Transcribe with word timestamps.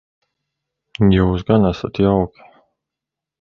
Jūs 1.17 1.45
gan 1.51 1.67
esat 1.73 2.01
jauki. 2.05 2.49